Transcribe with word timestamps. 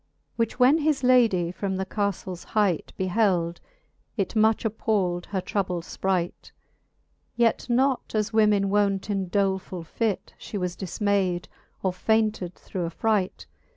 Which 0.35 0.57
when 0.57 0.79
his 0.79 1.03
ladie 1.03 1.51
from 1.51 1.77
the 1.77 1.85
caftles 1.85 2.43
hight 2.43 2.91
Beheld, 2.97 3.61
it 4.17 4.35
much 4.35 4.63
appald 4.65 5.27
her 5.27 5.41
troubled 5.41 5.83
fpright 5.83 6.45
r 6.45 6.51
Yet 7.35 7.69
not, 7.69 8.15
as 8.15 8.33
women 8.33 8.71
wont 8.71 9.11
in 9.11 9.27
doleful! 9.27 9.83
fit, 9.83 10.33
She 10.39 10.57
was 10.57 10.75
difmayd, 10.75 11.45
or 11.83 11.93
faynted 11.93 12.55
through 12.55 12.87
affright. 12.87 13.45